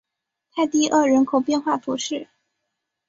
[0.55, 2.27] 泰蒂厄人口变化图示